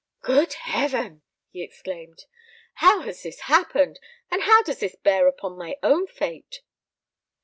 [0.23, 1.21] "Good heaven!"
[1.51, 2.25] he exclaimed,
[2.81, 3.99] "how has this happened,
[4.31, 6.61] and how does this bear upon my own fate?"